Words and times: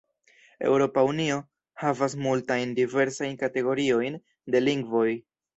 Eŭropa 0.69 1.03
Unio 1.09 1.35
havas 1.83 2.17
multajn 2.29 2.73
diversajn 2.81 3.39
kategoriojn 3.45 4.21
de 4.57 4.67
lingvoj. 4.69 5.09